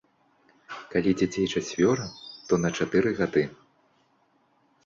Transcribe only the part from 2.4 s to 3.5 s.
то на чатыры гады.